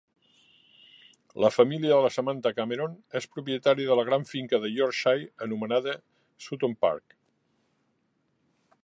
La 1.43 1.51
família 1.55 1.91
de 1.91 1.99
la 2.05 2.09
Samantha 2.15 2.51
Cameron 2.61 2.95
és 3.21 3.29
propietària 3.35 3.91
de 3.91 3.99
la 4.01 4.07
gran 4.09 4.27
finca 4.31 4.61
de 4.65 4.73
Yorkshire 4.79 5.29
anomenada 5.49 5.97
Sutton 6.47 6.77
Park. 6.87 7.17